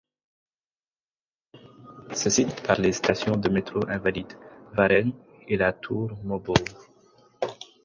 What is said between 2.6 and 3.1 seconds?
par les